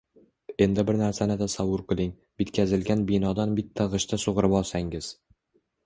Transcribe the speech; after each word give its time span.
Endi 0.65 0.85
bir 0.87 0.97
narsani 1.01 1.35
tasavvur 1.41 1.83
qiling: 1.93 2.11
bitkazilgan 2.43 3.07
binodan 3.13 3.55
bitta 3.63 3.89
g’ishtni 3.97 4.23
sug’urib 4.29 4.61
olsangiz 4.63 5.17